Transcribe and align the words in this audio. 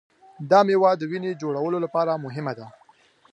دا 0.49 0.59
مېوه 0.67 0.91
د 0.97 1.03
وینې 1.11 1.31
جوړولو 1.41 1.77
لپاره 1.85 2.21
مهمه 2.25 2.53
ده. 2.59 2.67